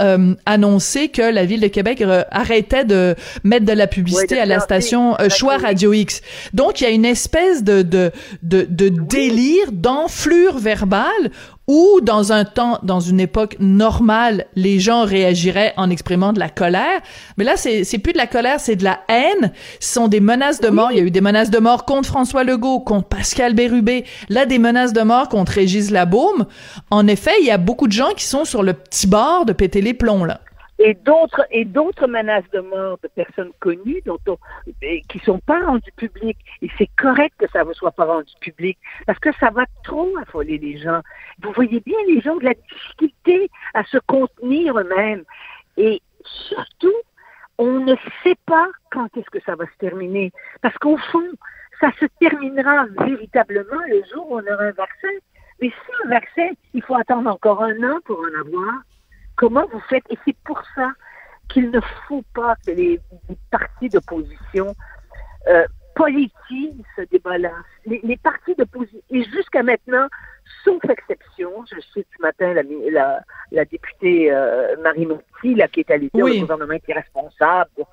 annoncé 0.44 1.08
que 1.08 1.22
la 1.22 1.44
ville 1.44 1.60
de 1.60 1.68
Québec 1.68 2.04
arrêtait 2.30 2.84
de 2.84 3.14
mettre 3.42 3.64
de 3.64 3.72
la 3.72 3.86
publicité 3.86 4.33
à 4.38 4.46
la 4.46 4.60
station 4.60 5.16
euh, 5.20 5.28
Choix 5.28 5.58
Radio 5.58 5.92
X. 5.92 6.20
Donc, 6.52 6.80
il 6.80 6.84
y 6.84 6.86
a 6.86 6.90
une 6.90 7.04
espèce 7.04 7.62
de, 7.62 7.82
de, 7.82 8.12
de, 8.42 8.66
de 8.68 8.88
délire, 8.88 9.72
d'enflure 9.72 10.58
verbale 10.58 11.30
où 11.66 12.00
dans 12.02 12.32
un 12.32 12.44
temps, 12.44 12.78
dans 12.82 13.00
une 13.00 13.20
époque 13.20 13.56
normale, 13.58 14.46
les 14.54 14.80
gens 14.80 15.04
réagiraient 15.04 15.72
en 15.76 15.88
exprimant 15.88 16.32
de 16.32 16.38
la 16.38 16.50
colère. 16.50 17.00
Mais 17.38 17.44
là, 17.44 17.56
c'est, 17.56 17.84
c'est 17.84 17.98
plus 17.98 18.12
de 18.12 18.18
la 18.18 18.26
colère, 18.26 18.60
c'est 18.60 18.76
de 18.76 18.84
la 18.84 19.00
haine. 19.08 19.52
Ce 19.80 19.94
sont 19.94 20.08
des 20.08 20.20
menaces 20.20 20.60
de 20.60 20.68
mort. 20.68 20.92
Il 20.92 20.98
y 20.98 21.00
a 21.00 21.04
eu 21.04 21.10
des 21.10 21.22
menaces 21.22 21.50
de 21.50 21.58
mort 21.58 21.84
contre 21.84 22.08
François 22.08 22.44
Legault, 22.44 22.80
contre 22.80 23.08
Pascal 23.08 23.54
Bérubé. 23.54 24.04
Là, 24.28 24.44
des 24.44 24.58
menaces 24.58 24.92
de 24.92 25.02
mort 25.02 25.28
contre 25.28 25.52
Régis 25.52 25.90
Labaume. 25.90 26.46
En 26.90 27.06
effet, 27.06 27.32
il 27.40 27.46
y 27.46 27.50
a 27.50 27.58
beaucoup 27.58 27.86
de 27.86 27.92
gens 27.92 28.12
qui 28.14 28.24
sont 28.24 28.44
sur 28.44 28.62
le 28.62 28.74
petit 28.74 29.06
bord 29.06 29.46
de 29.46 29.52
péter 29.52 29.80
les 29.80 29.94
plombs, 29.94 30.24
là 30.24 30.40
et 30.84 30.92
d'autres 30.92 31.46
et 31.50 31.64
d'autres 31.64 32.06
menaces 32.06 32.48
de 32.52 32.60
mort 32.60 32.98
de 33.02 33.08
personnes 33.08 33.52
connues 33.58 34.02
dont 34.04 34.18
on, 34.28 34.36
qui 35.08 35.18
sont 35.20 35.38
pas 35.38 35.64
rendues 35.64 35.92
publiques 35.96 36.44
et 36.60 36.68
c'est 36.76 36.90
correct 36.98 37.34
que 37.38 37.48
ça 37.50 37.64
ne 37.64 37.72
soit 37.72 37.92
pas 37.92 38.04
rendu 38.04 38.30
public 38.42 38.78
parce 39.06 39.18
que 39.18 39.32
ça 39.40 39.48
va 39.48 39.64
trop 39.82 40.14
affoler 40.18 40.58
les 40.58 40.76
gens. 40.76 41.00
Vous 41.42 41.52
voyez 41.52 41.80
bien 41.80 41.96
les 42.06 42.20
gens 42.20 42.36
de 42.36 42.44
la 42.44 42.52
difficulté 42.52 43.50
à 43.72 43.82
se 43.84 43.96
contenir 44.06 44.78
eux-mêmes 44.78 45.24
et 45.78 46.02
surtout 46.22 47.00
on 47.56 47.80
ne 47.80 47.94
sait 48.22 48.36
pas 48.44 48.68
quand 48.90 49.08
est-ce 49.16 49.30
que 49.30 49.40
ça 49.46 49.54
va 49.54 49.64
se 49.64 49.78
terminer. 49.78 50.32
Parce 50.60 50.76
qu'au 50.76 50.98
fond, 50.98 51.30
ça 51.80 51.92
se 51.98 52.04
terminera 52.20 52.84
véritablement 52.98 53.80
le 53.88 54.02
jour 54.12 54.30
où 54.30 54.34
on 54.34 54.52
aura 54.52 54.64
un 54.64 54.72
vaccin. 54.72 55.16
Mais 55.62 55.68
si 55.68 55.92
un 56.04 56.10
vaccin, 56.10 56.50
il 56.74 56.82
faut 56.82 56.96
attendre 56.96 57.30
encore 57.30 57.62
un 57.62 57.82
an 57.84 58.00
pour 58.04 58.18
en 58.18 58.40
avoir, 58.40 58.82
comment 59.36 59.66
vous 59.72 59.80
faites? 59.88 60.04
Et 60.10 60.18
c'est 60.24 60.36
pour 60.44 60.62
ça 60.74 60.92
qu'il 61.48 61.70
ne 61.70 61.80
faut 62.08 62.24
pas 62.34 62.56
que 62.66 62.72
les, 62.72 63.00
partis 63.50 63.88
d'opposition 63.88 64.74
euh, 65.48 65.66
politisent 65.94 66.82
ce 66.96 67.02
débat-là. 67.02 67.52
Les, 67.86 68.00
les 68.02 68.16
partis 68.16 68.54
d'opposition, 68.54 69.00
et 69.10 69.24
jusqu'à 69.24 69.62
maintenant, 69.62 70.08
sauf 70.64 70.82
exception, 70.88 71.64
je 71.70 71.80
cite 71.92 72.06
ce 72.16 72.22
matin 72.22 72.54
la, 72.54 72.62
la, 72.90 73.20
la 73.52 73.64
députée 73.64 74.32
euh, 74.32 74.76
Marie 74.82 75.06
Monti, 75.06 75.54
là, 75.54 75.68
qui 75.68 75.80
est 75.80 75.90
allée 75.90 76.10
dire 76.12 76.26
le 76.26 76.40
gouvernement 76.40 76.74
est 76.74 76.88
irresponsable. 76.88 77.84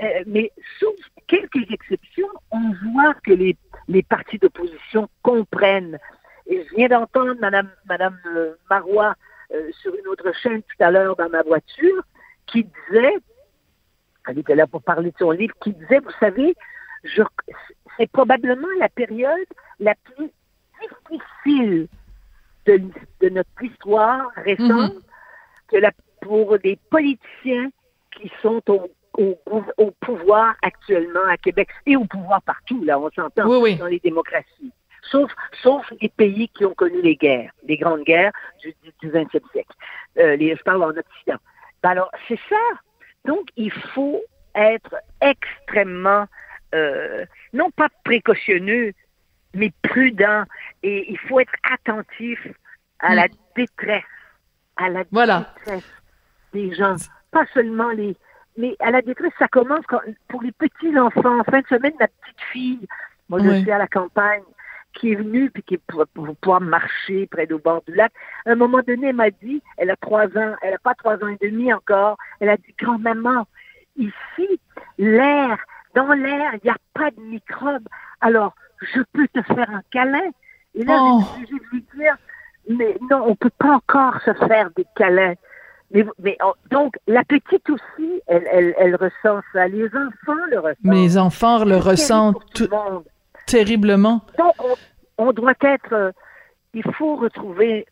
Euh, 0.00 0.22
mais 0.26 0.52
sauf 0.78 0.94
quelques 1.26 1.68
exceptions, 1.70 2.28
on 2.50 2.72
voit 2.92 3.14
que 3.24 3.32
les, 3.32 3.56
les 3.88 4.02
partis 4.02 4.38
d'opposition 4.38 5.08
comprennent. 5.22 5.98
Et 6.46 6.64
je 6.64 6.76
viens 6.76 6.88
d'entendre 6.88 7.34
Madame, 7.40 7.70
Madame 7.88 8.18
euh, 9.54 9.70
sur 9.80 9.94
une 9.94 10.06
autre 10.08 10.32
chaîne 10.42 10.62
tout 10.62 10.84
à 10.84 10.90
l'heure 10.90 11.16
dans 11.16 11.28
ma 11.28 11.42
voiture, 11.42 12.02
qui 12.46 12.64
disait, 12.64 13.16
elle 14.28 14.38
était 14.38 14.54
là 14.54 14.66
pour 14.66 14.82
parler 14.82 15.10
de 15.10 15.16
son 15.18 15.30
livre, 15.30 15.54
qui 15.62 15.72
disait, 15.72 16.00
vous 16.00 16.10
savez, 16.18 16.54
c'est 17.96 18.10
probablement 18.10 18.68
la 18.78 18.88
période 18.88 19.46
la 19.78 19.94
plus 19.94 20.30
difficile 21.10 21.88
de, 22.66 22.80
de 23.20 23.28
notre 23.28 23.62
histoire 23.62 24.30
récente 24.36 24.94
mhm. 24.94 25.02
que 25.68 25.76
la, 25.76 25.92
pour 26.20 26.58
des 26.58 26.78
politiciens 26.90 27.70
qui 28.16 28.30
sont 28.42 28.62
au, 28.68 28.90
au, 29.16 29.90
pouvoir 30.00 30.54
actuellement 30.62 31.26
à 31.28 31.36
Québec 31.36 31.68
et 31.86 31.96
au 31.96 32.04
pouvoir 32.04 32.42
partout, 32.42 32.82
là, 32.84 32.98
on 32.98 33.10
s'entend, 33.10 33.46
dans 33.46 33.86
les 33.86 34.00
démocraties. 34.00 34.72
Sauf, 35.10 35.32
sauf 35.62 35.92
les 36.00 36.08
pays 36.08 36.48
qui 36.48 36.64
ont 36.64 36.74
connu 36.74 37.02
les 37.02 37.16
guerres, 37.16 37.52
les 37.66 37.76
grandes 37.76 38.04
guerres 38.04 38.32
du, 38.62 38.74
du 39.00 39.10
20e 39.10 39.40
siècle. 39.50 39.74
Euh, 40.18 40.36
les, 40.36 40.54
je 40.54 40.62
parle 40.62 40.82
en 40.82 40.90
Occident. 40.90 41.38
Ben 41.82 41.90
alors, 41.90 42.10
c'est 42.28 42.38
ça. 42.48 42.56
Donc, 43.24 43.48
il 43.56 43.72
faut 43.72 44.20
être 44.54 44.94
extrêmement, 45.20 46.26
euh, 46.74 47.24
non 47.52 47.70
pas 47.70 47.88
précautionneux, 48.04 48.92
mais 49.54 49.72
prudent. 49.82 50.44
Et 50.82 51.10
il 51.10 51.18
faut 51.18 51.40
être 51.40 51.54
attentif 51.62 52.46
à 53.00 53.14
la 53.14 53.26
mm. 53.26 53.30
détresse, 53.56 54.04
à 54.76 54.88
la 54.88 55.04
détresse 55.04 55.84
des 56.52 56.74
gens. 56.74 56.96
Pas 57.30 57.46
seulement 57.54 57.90
les... 57.90 58.16
Mais 58.56 58.76
à 58.80 58.90
la 58.90 59.00
détresse, 59.00 59.32
ça 59.38 59.48
commence 59.48 59.84
pour 60.28 60.42
les 60.42 60.52
petits 60.52 60.98
enfants. 60.98 61.40
En 61.40 61.44
fin 61.44 61.60
de 61.60 61.66
semaine, 61.68 61.94
ma 61.98 62.08
petite 62.08 62.40
fille, 62.52 62.86
moi 63.28 63.38
je 63.42 63.60
suis 63.60 63.70
à 63.70 63.78
la 63.78 63.86
campagne, 63.86 64.42
qui 64.94 65.12
est 65.12 65.16
venue 65.16 65.50
puis 65.50 65.62
qui 65.62 65.78
pour, 65.78 66.06
pouvoir 66.06 66.60
marcher 66.60 67.26
près 67.26 67.46
du 67.46 67.56
bord 67.56 67.82
du 67.86 67.94
lac. 67.94 68.12
À 68.46 68.50
un 68.50 68.54
moment 68.54 68.80
donné, 68.86 69.08
elle 69.08 69.16
m'a 69.16 69.30
dit, 69.30 69.62
elle 69.76 69.90
a 69.90 69.96
trois 69.96 70.26
ans, 70.26 70.54
elle 70.62 70.72
n'a 70.72 70.78
pas 70.78 70.94
trois 70.94 71.14
ans 71.16 71.28
et 71.28 71.46
demi 71.46 71.72
encore, 71.72 72.16
elle 72.40 72.48
a 72.48 72.56
dit, 72.56 72.74
grand-maman, 72.78 73.46
ici, 73.96 74.60
l'air, 74.98 75.58
dans 75.94 76.12
l'air, 76.12 76.52
il 76.54 76.60
n'y 76.64 76.70
a 76.70 76.76
pas 76.94 77.10
de 77.10 77.20
microbes. 77.20 77.88
Alors, 78.20 78.54
je 78.80 79.00
peux 79.12 79.28
te 79.28 79.42
faire 79.42 79.70
un 79.70 79.82
câlin. 79.90 80.30
Et 80.74 80.84
là, 80.84 80.98
oh. 81.00 81.22
j'ai 81.38 81.54
lui 81.72 81.84
dire, 81.96 82.16
mais 82.68 82.96
non, 83.10 83.24
on 83.26 83.34
peut 83.34 83.50
pas 83.58 83.74
encore 83.74 84.20
se 84.22 84.32
faire 84.46 84.70
des 84.76 84.86
câlins. 84.96 85.34
Mais, 85.92 86.04
mais 86.20 86.38
donc, 86.70 86.94
la 87.08 87.24
petite 87.24 87.68
aussi, 87.68 88.22
elle, 88.28 88.46
elle, 88.52 88.74
elle, 88.78 88.94
ressent 88.94 89.40
ça. 89.52 89.66
Les 89.66 89.86
enfants 89.86 90.44
le 90.50 90.60
ressentent. 90.60 90.78
Mais 90.84 91.02
les 91.02 91.18
enfants 91.18 91.64
le 91.64 91.76
ressentent 91.76 92.44
tout, 92.54 92.68
terriblement. 93.50 94.22
Donc, 94.38 94.54
on, 95.18 95.32
doit 95.32 95.54
être. 95.62 95.92
Euh, 95.92 96.12
il 96.74 96.84
faut 96.94 97.16
retrouver, 97.16 97.86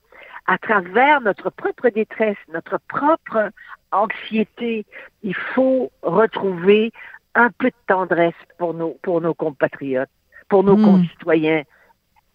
à 0.46 0.58
travers 0.58 1.20
notre 1.20 1.50
propre 1.50 1.88
détresse, 1.88 2.36
notre 2.52 2.78
propre 2.88 3.50
anxiété, 3.92 4.86
il 5.22 5.34
faut 5.34 5.90
retrouver 6.02 6.92
un 7.34 7.50
peu 7.50 7.68
de 7.68 7.76
tendresse 7.86 8.34
pour 8.58 8.74
nos, 8.74 8.98
pour 9.02 9.20
nos 9.20 9.34
compatriotes, 9.34 10.10
pour 10.48 10.64
nos 10.64 10.76
hmm. 10.76 10.84
concitoyens. 10.84 11.62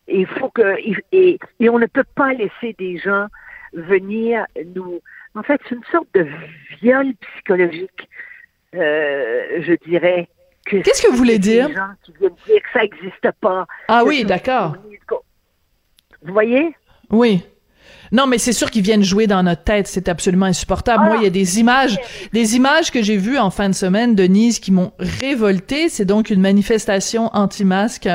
Il 0.08 0.27
faut 0.27 0.50
que 0.50 0.77
et, 1.12 1.39
et 1.60 1.70
on 1.70 1.80
ne 1.80 1.86
peut 1.86 2.06
pas 2.15 2.34
laisser 2.34 2.75
des 2.77 2.98
gens 2.98 3.27
venir 3.74 4.46
nous. 4.75 5.01
En 5.36 5.44
fait, 5.44 5.60
c'est 5.68 5.75
une 5.75 5.84
sorte 5.92 6.08
de 6.13 6.27
viol 6.82 7.13
psychologique, 7.15 8.10
euh, 8.75 9.62
je 9.62 9.74
dirais. 9.86 10.27
Qu'est-ce 10.65 11.01
que 11.01 11.12
vous 11.12 11.17
voulez 11.17 11.39
dire? 11.39 11.67
Des 11.67 11.75
gens 11.75 11.89
qui 12.03 12.13
viennent 12.13 12.36
dire 12.46 12.62
que 12.62 12.70
ça 12.72 12.79
n'existe 12.82 13.32
pas. 13.41 13.65
Ah 13.88 14.03
oui, 14.05 14.24
d'accord. 14.24 14.75
Vous 16.22 16.34
voyez? 16.34 16.75
Oui. 17.10 17.43
Non, 18.13 18.27
mais 18.27 18.38
c'est 18.38 18.53
sûr 18.53 18.70
qu'ils 18.70 18.84
viennent 18.84 19.03
jouer 19.03 19.25
dans 19.25 19.41
notre 19.41 19.63
tête. 19.63 19.88
C'est 19.88 20.08
absolument 20.08 20.46
insupportable. 20.46 21.03
Moi, 21.03 21.15
il 21.17 21.24
y 21.24 21.25
a 21.25 21.32
des 21.32 21.60
images, 21.60 21.98
des 22.32 22.55
images 22.55 22.91
que 22.91 23.01
j'ai 23.01 23.17
vues 23.17 23.39
en 23.39 23.50
fin 23.50 23.70
de 23.70 23.74
semaine, 23.74 24.13
Denise, 24.13 24.60
qui 24.60 24.72
m'ont 24.72 24.91
révolté. 25.00 25.89
C'est 25.89 26.05
donc 26.05 26.29
une 26.29 26.39
manifestation 26.39 27.32
anti-masque, 27.34 28.08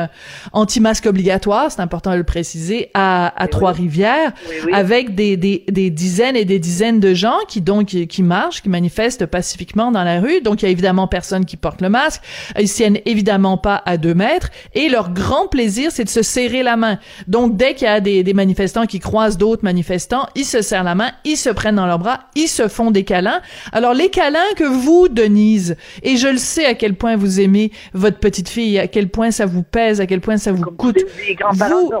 anti-masque 0.53 1.05
obligatoire, 1.05 1.69
c'est 1.69 1.81
important 1.81 2.11
de 2.11 2.15
le 2.15 2.23
préciser, 2.23 2.89
à, 2.93 3.33
à 3.41 3.47
Trois-Rivières, 3.49 4.31
avec 4.71 5.15
des, 5.15 5.35
des, 5.35 5.65
des, 5.67 5.89
dizaines 5.89 6.37
et 6.37 6.45
des 6.45 6.59
dizaines 6.59 7.01
de 7.01 7.13
gens 7.13 7.37
qui 7.49 7.59
donc 7.59 7.87
qui, 7.87 8.23
marchent, 8.23 8.61
qui 8.61 8.69
manifestent 8.69 9.25
pacifiquement 9.25 9.91
dans 9.91 10.05
la 10.05 10.21
rue. 10.21 10.39
Donc, 10.39 10.61
il 10.61 10.65
y 10.65 10.67
a 10.69 10.71
évidemment 10.71 11.07
personne 11.07 11.43
qui 11.43 11.57
porte 11.57 11.81
le 11.81 11.89
masque. 11.89 12.21
Ils 12.57 12.71
tiennent 12.71 12.99
évidemment 13.05 13.57
pas 13.57 13.83
à 13.85 13.97
deux 13.97 14.13
mètres. 14.13 14.49
Et 14.75 14.87
leur 14.87 15.11
grand 15.11 15.49
plaisir, 15.49 15.91
c'est 15.91 16.05
de 16.05 16.09
se 16.09 16.21
serrer 16.21 16.63
la 16.63 16.77
main. 16.77 16.99
Donc, 17.27 17.57
dès 17.57 17.73
qu'il 17.73 17.85
y 17.85 17.89
a 17.89 17.99
des, 17.99 18.23
des 18.23 18.33
manifestants 18.33 18.85
qui 18.85 18.99
croisent 18.99 19.37
d'autres 19.37 19.65
manifestants, 19.65 19.88
ils 20.35 20.45
se 20.45 20.61
serrent 20.61 20.83
la 20.83 20.95
main, 20.95 21.11
ils 21.25 21.37
se 21.37 21.49
prennent 21.49 21.75
dans 21.75 21.85
leurs 21.85 21.99
bras, 21.99 22.21
ils 22.35 22.47
se 22.47 22.67
font 22.67 22.91
des 22.91 23.03
câlins. 23.03 23.41
Alors 23.71 23.93
les 23.93 24.09
câlins 24.09 24.39
que 24.55 24.63
vous, 24.63 25.07
Denise, 25.07 25.75
et 26.03 26.17
je 26.17 26.27
le 26.27 26.37
sais 26.37 26.65
à 26.65 26.73
quel 26.73 26.95
point 26.95 27.15
vous 27.15 27.39
aimez 27.39 27.71
votre 27.93 28.17
petite 28.17 28.49
fille, 28.49 28.79
à 28.79 28.87
quel 28.87 29.09
point 29.09 29.31
ça 29.31 29.45
vous 29.45 29.63
pèse, 29.63 30.01
à 30.01 30.05
quel 30.05 30.21
point 30.21 30.37
ça 30.37 30.51
vous 30.51 30.65
coûte. 30.65 30.97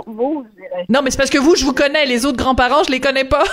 vous... 0.07 0.45
Non, 0.89 1.01
mais 1.03 1.11
c'est 1.11 1.17
parce 1.17 1.29
que 1.29 1.37
vous, 1.37 1.55
je 1.55 1.65
vous 1.65 1.73
connais, 1.73 2.05
les 2.05 2.25
autres 2.25 2.37
grands-parents, 2.37 2.83
je 2.85 2.91
les 2.91 2.99
connais 2.99 3.25
pas. 3.25 3.43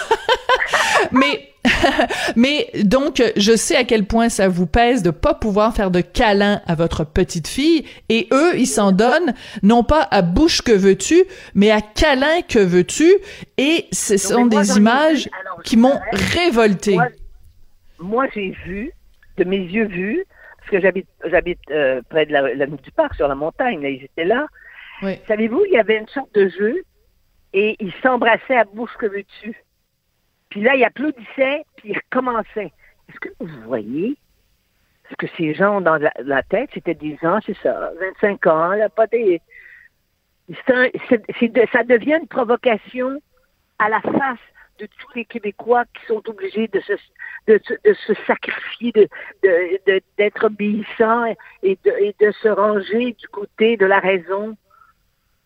mais 1.13 1.51
mais 2.37 2.71
donc, 2.85 3.23
je 3.37 3.57
sais 3.57 3.77
à 3.77 3.85
quel 3.85 4.05
point 4.05 4.29
ça 4.29 4.49
vous 4.49 4.67
pèse 4.67 5.03
de 5.03 5.11
pas 5.11 5.35
pouvoir 5.35 5.75
faire 5.75 5.91
de 5.91 6.01
câlin 6.01 6.61
à 6.67 6.75
votre 6.75 7.05
petite 7.05 7.49
fille, 7.49 7.85
et 8.09 8.29
eux, 8.33 8.57
ils 8.57 8.67
s'en 8.67 8.93
donnent 8.93 9.35
non 9.63 9.83
pas 9.83 10.07
à 10.11 10.23
bouche 10.23 10.63
que 10.63 10.73
veux-tu, 10.73 11.25
mais 11.55 11.71
à 11.71 11.81
câlin 11.81 12.43
que 12.49 12.59
veux-tu, 12.59 13.13
et 13.59 13.87
ce 13.93 14.17
sont 14.17 14.47
des 14.47 14.77
images 14.77 15.29
qui 15.65 15.77
m'ont 15.77 16.01
révolté. 16.13 16.97
Moi, 17.99 18.27
j'ai 18.35 18.51
vu, 18.65 18.93
de 19.39 19.45
mes 19.45 19.59
yeux 19.59 19.87
vus, 19.87 20.25
parce 20.59 20.71
que 20.71 20.81
j'habite, 20.81 21.09
j'habite 21.25 21.61
euh, 21.71 22.03
près 22.09 22.27
de 22.27 22.33
la, 22.33 22.55
la 22.55 22.67
du 22.67 22.91
parc, 22.93 23.15
sur 23.15 23.29
la 23.29 23.35
montagne, 23.35 23.83
là, 23.83 23.89
ils 23.89 24.05
étaient 24.05 24.25
là. 24.25 24.47
Savez-vous, 25.29 25.63
il 25.67 25.73
y 25.73 25.79
avait 25.79 25.99
une 25.99 26.09
sorte 26.09 26.35
de 26.35 26.49
jeu, 26.49 26.83
et 27.53 27.77
ils 27.81 27.93
s'embrassaient 28.03 28.57
à 28.57 28.65
bouche 28.65 28.91
que 28.99 29.07
veux-tu. 29.07 29.55
Puis 30.51 30.61
là, 30.63 30.75
il 30.75 30.85
applaudissait, 30.85 31.65
puis 31.77 31.91
il 31.91 31.97
recommençait. 31.97 32.73
Est-ce 33.09 33.21
que 33.21 33.29
vous 33.41 33.63
voyez 33.63 34.17
ce 35.11 35.17
que 35.17 35.27
ces 35.37 35.55
gens 35.55 35.79
ont 35.79 35.81
dans 35.81 35.99
la, 35.99 36.43
tête? 36.43 36.71
C'était 36.75 36.95
10 36.95 37.25
ans, 37.25 37.39
c'est 37.45 37.57
ça, 37.63 37.91
25 38.01 38.47
ans, 38.47 38.69
là, 38.71 38.89
pas 38.89 39.07
des... 39.07 39.41
ça 40.65 41.85
devient 41.85 42.19
une 42.21 42.29
provocation 42.29 43.21
à 43.79 43.89
la 43.89 44.01
face 44.01 44.39
de 44.79 44.87
tous 44.87 45.15
les 45.15 45.25
Québécois 45.25 45.85
qui 45.95 46.07
sont 46.07 46.23
obligés 46.29 46.69
de 46.69 46.81
se, 46.81 46.93
de, 47.47 47.61
sacrifier, 48.27 48.93
d'être 50.19 50.45
obéissants 50.45 51.35
et 51.63 51.79
de, 51.85 51.91
et 51.99 52.15
de 52.21 52.31
se 52.33 52.49
ranger 52.49 53.13
du 53.13 53.29
côté 53.29 53.77
de 53.77 53.87
la 53.87 54.01
raison 54.01 54.57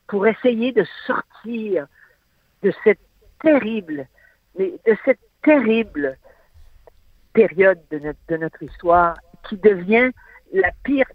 pour 0.09 0.27
essayer 0.27 0.73
de 0.73 0.85
sortir 1.07 1.87
de 2.63 2.73
cette 2.85 3.01
terrible 3.41 4.07
de 4.69 4.97
cette 5.05 5.21
terrible 5.43 6.17
période 7.33 7.81
de 7.91 7.99
notre, 7.99 8.19
de 8.29 8.37
notre 8.37 8.63
histoire 8.63 9.17
qui 9.49 9.57
devient 9.57 10.11
la 10.53 10.71
pire 10.85 11.07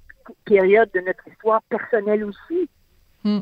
période 0.46 0.90
de 0.94 1.02
notre 1.02 1.28
histoire 1.28 1.62
personnelle 1.64 2.24
aussi. 2.24 2.70
Hmm. 3.24 3.42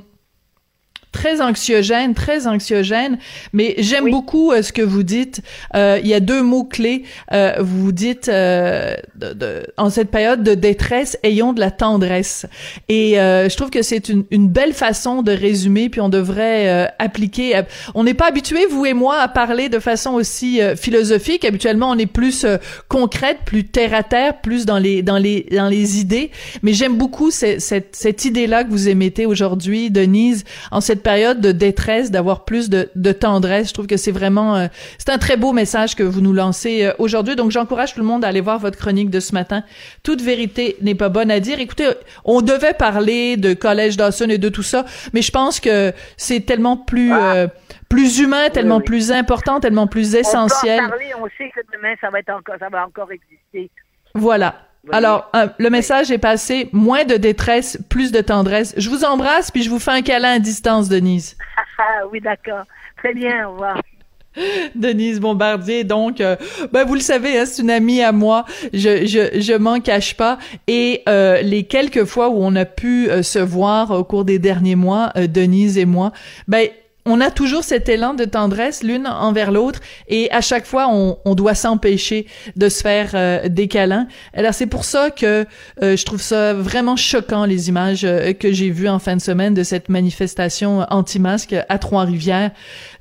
Très 1.14 1.40
anxiogène, 1.40 2.14
très 2.14 2.48
anxiogène. 2.48 3.18
Mais 3.54 3.76
j'aime 3.78 4.10
beaucoup 4.10 4.52
euh, 4.52 4.62
ce 4.62 4.74
que 4.74 4.82
vous 4.82 5.04
dites. 5.04 5.42
Euh, 5.76 6.00
il 6.04 6.10
y 6.10 6.14
a 6.14 6.20
deux 6.20 6.42
mots 6.42 6.66
clés. 6.66 7.04
Euh, 7.32 7.54
vous 7.60 7.94
dites 7.94 8.30
de, 8.30 8.98
de, 9.16 9.66
en 9.78 9.90
cette 9.90 10.12
période 10.12 10.44
de 10.44 10.56
détresse, 10.56 11.18
ayons 11.24 11.54
de 11.54 11.62
la 11.62 11.72
tendresse. 11.72 12.46
Et 12.90 13.14
je 13.14 13.56
trouve 13.56 13.70
que 13.70 13.82
c'est 13.82 14.10
une, 14.10 14.26
une, 14.32 14.50
belle 14.50 14.74
façon 14.74 15.22
de 15.22 15.32
résumer. 15.32 15.88
Puis 15.90 16.02
on 16.02 16.10
devrait 16.10 16.92
appliquer. 17.00 17.62
on 17.94 18.04
n'est 18.04 18.16
pas 18.16 18.28
habitué, 18.28 18.66
vous 18.66 18.86
et 18.86 18.94
moi, 18.94 19.20
à 19.20 19.28
parler 19.28 19.70
de 19.70 19.80
façon 19.80 20.14
aussi 20.14 20.60
philosophique. 20.76 21.46
Habituellement, 21.46 21.92
on 21.92 21.98
est 21.98 22.08
plus 22.08 22.46
concrète, 22.88 23.38
plus 23.46 23.66
terre 23.66 23.94
à 23.94 24.02
terre, 24.02 24.42
plus 24.42 24.66
dans 24.66 24.80
les 24.80 25.04
dans 25.04 25.20
les 25.20 25.46
dans 25.52 25.70
les 25.70 26.00
idées. 26.00 26.32
Mais 26.64 26.74
j'aime 26.74 26.98
beaucoup 26.98 27.30
cette, 27.30 27.62
cette, 27.62 27.96
cette 27.96 28.26
idée-là 28.26 28.64
que 28.64 28.70
vous 28.70 28.90
émettez 28.90 29.28
aujourd'hui, 29.28 29.92
Denise, 29.92 30.44
en 30.72 30.82
cette 30.82 31.03
période 31.04 31.42
de 31.42 31.52
détresse, 31.52 32.10
d'avoir 32.10 32.46
plus 32.46 32.70
de, 32.70 32.90
de, 32.96 33.12
tendresse. 33.12 33.70
Je 33.70 33.74
trouve 33.74 33.88
que 33.88 33.98
c'est 33.98 34.12
vraiment, 34.12 34.56
euh, 34.56 34.68
c'est 34.98 35.10
un 35.10 35.18
très 35.18 35.38
beau 35.38 35.54
message 35.54 35.96
que 35.96 36.04
vous 36.04 36.22
nous 36.22 36.34
lancez 36.34 36.86
euh, 36.86 36.94
aujourd'hui. 36.98 37.36
Donc, 37.36 37.52
j'encourage 37.52 37.94
tout 37.94 38.00
le 38.00 38.06
monde 38.06 38.26
à 38.26 38.30
aller 38.30 38.42
voir 38.42 38.60
votre 38.60 38.78
chronique 38.78 39.10
de 39.10 39.20
ce 39.20 39.34
matin. 39.34 39.64
Toute 40.02 40.22
vérité 40.22 40.78
n'est 40.82 40.96
pas 40.96 41.10
bonne 41.10 41.30
à 41.30 41.40
dire. 41.40 41.60
Écoutez, 41.60 41.90
on 42.26 42.42
devait 42.42 42.74
parler 42.74 43.38
de 43.38 43.54
Collège 43.54 43.98
Dawson 43.98 44.30
et 44.30 44.38
de 44.38 44.50
tout 44.50 44.64
ça, 44.64 44.86
mais 45.14 45.22
je 45.22 45.32
pense 45.32 45.60
que 45.60 45.94
c'est 46.18 46.42
tellement 46.42 46.78
plus, 46.78 47.12
ah. 47.12 47.36
euh, 47.36 47.48
plus 47.90 48.20
humain, 48.20 48.50
tellement 48.50 48.82
plus 48.82 49.12
important, 49.12 49.60
tellement 49.60 49.88
plus 49.88 50.16
essentiel. 50.16 50.82
On, 50.86 50.90
parler, 50.90 51.12
on 51.20 51.28
sait 51.38 51.52
que 51.54 51.62
demain, 51.76 51.94
ça 52.02 52.10
va 52.10 52.20
être 52.20 52.30
encore, 52.30 52.56
ça 52.60 52.70
va 52.70 52.86
encore 52.86 53.12
exister. 53.12 53.70
Voilà. 54.16 54.56
Alors, 54.92 55.30
euh, 55.36 55.48
le 55.58 55.70
message 55.70 56.12
est 56.12 56.18
passé. 56.18 56.70
Moins 56.74 57.06
de 57.06 57.16
détresse, 57.16 57.80
plus 57.90 58.12
de 58.12 58.20
tendresse. 58.20 58.74
Je 58.78 58.90
vous 58.90 59.06
embrasse, 59.06 59.50
puis 59.50 59.64
je 59.64 59.70
vous 59.70 59.80
fais 59.80 59.92
un 59.92 60.02
câlin 60.02 60.34
à 60.34 60.40
distance, 60.40 60.90
Denise. 60.90 61.38
Ah 61.80 62.06
oui, 62.12 62.22
d'accord. 62.22 62.64
Très 62.98 63.16
bien, 63.16 63.48
au 63.48 63.54
revoir. 63.54 63.82
Denise 64.76 65.20
Bombardier, 65.20 65.84
donc, 65.84 66.22
euh, 66.22 66.36
ben 66.72 66.86
vous 66.86 66.94
le 66.94 67.00
savez, 67.02 67.38
hein, 67.38 67.46
c'est 67.46 67.64
une 67.64 67.72
amie 67.72 68.02
à 68.02 68.12
moi. 68.12 68.46
Je 68.74 69.06
je 69.08 69.42
je 69.42 69.54
m'en 69.58 69.80
cache 69.80 70.16
pas. 70.16 70.38
Et 70.68 71.02
euh, 71.10 71.42
les 71.42 71.64
quelques 71.64 72.06
fois 72.06 72.30
où 72.30 72.38
on 72.38 72.56
a 72.56 72.66
pu 72.66 73.10
se 73.24 73.40
voir 73.40 73.90
au 73.90 74.04
cours 74.04 74.24
des 74.24 74.38
derniers 74.38 74.76
mois, 74.76 75.12
Denise 75.16 75.80
et 75.80 75.86
moi, 75.86 76.12
ben 76.48 76.70
on 77.06 77.20
a 77.20 77.32
toujours 77.32 77.64
cet 77.64 77.90
élan 77.90 78.14
de 78.14 78.26
tendresse 78.26 78.84
l'une 78.84 79.08
envers 79.08 79.52
l'autre 79.52 79.80
et 80.08 80.32
à 80.32 80.42
chaque 80.42 80.66
fois 80.66 80.88
on, 80.90 81.36
doit 81.36 81.56
s'empêcher 81.56 82.28
de 82.56 82.70
se 82.70 82.82
faire 82.82 83.12
euh, 83.14 83.50
des 83.50 83.68
câlins. 83.68 84.08
Alors 84.34 84.54
c'est 84.54 84.68
pour 84.68 84.86
ça 84.86 85.10
que 85.10 85.46
euh, 85.82 85.98
je 85.98 86.06
trouve 86.06 86.22
ça 86.22 86.54
vraiment 86.54 86.96
choquant 86.96 87.46
les 87.46 87.70
images 87.70 88.04
euh, 88.06 88.34
que 88.34 88.52
j'ai 88.52 88.70
vues 88.70 88.88
en 88.88 89.00
fin 89.00 89.16
de 89.16 89.22
semaine 89.22 89.54
de 89.54 89.64
cette 89.64 89.90
manifestation 89.90 90.86
anti-masque 90.90 91.56
à 91.68 91.78
Trois-Rivières. 91.78 92.52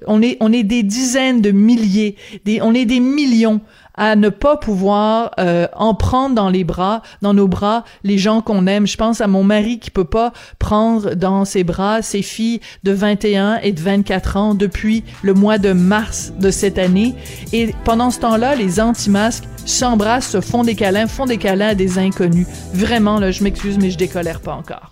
On 0.07 0.23
est 0.23 0.37
on 0.41 0.53
est 0.53 0.65
des 0.65 0.83
dizaines 0.83 1.41
de 1.41 1.51
milliers, 1.51 2.17
des, 2.45 2.61
on 2.63 2.75
est 2.75 2.87
des 2.87 3.01
millions 3.01 3.61
à 3.95 4.17
ne 4.17 4.29
pas 4.29 4.57
pouvoir 4.57 5.33
euh, 5.39 5.67
en 5.75 5.95
prendre 5.95 6.35
dans 6.35 6.49
les 6.49 6.65
bras, 6.65 7.03
dans 7.21 7.35
nos 7.35 7.49
bras, 7.49 7.85
les 8.05 8.19
gens 8.19 8.41
qu'on 8.41 8.67
aime. 8.67 8.87
Je 8.87 8.97
pense 8.97 9.21
à 9.21 9.27
mon 9.27 9.45
mari 9.45 9.79
qui 9.79 9.91
peut 9.91 10.05
pas 10.05 10.33
prendre 10.59 11.15
dans 11.15 11.45
ses 11.45 11.65
bras 11.65 12.03
ses 12.03 12.23
filles 12.23 12.61
de 12.85 12.93
21 12.93 13.57
et 13.63 13.73
de 13.73 13.81
24 13.81 14.37
ans 14.37 14.55
depuis 14.55 15.05
le 15.23 15.35
mois 15.35 15.59
de 15.59 15.73
mars 15.73 16.33
de 16.39 16.51
cette 16.51 16.79
année. 16.79 17.15
Et 17.53 17.75
pendant 17.85 18.11
ce 18.11 18.21
temps-là, 18.21 18.55
les 18.55 18.81
anti-masques 18.81 19.45
s'embrassent, 19.67 20.31
se 20.31 20.41
font 20.41 20.65
des 20.65 20.75
câlins, 20.75 21.07
font 21.07 21.27
des 21.27 21.39
câlins 21.39 21.69
à 21.69 21.75
des 21.75 21.99
inconnus. 21.99 22.47
Vraiment, 22.75 23.19
là, 23.19 23.31
je 23.31 23.43
m'excuse, 23.43 23.79
mais 23.79 23.91
je 23.91 23.99
décolère 23.99 24.41
pas 24.41 24.55
encore. 24.55 24.92